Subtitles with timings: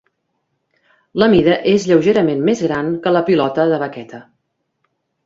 [1.23, 4.23] La mida és lleugerament més gran que la pilota de vaqueta.